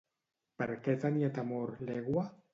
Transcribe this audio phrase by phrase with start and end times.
[0.61, 2.27] Per què tenia temor l'egua?